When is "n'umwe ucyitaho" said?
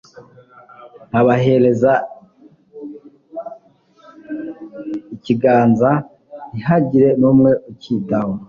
7.19-8.33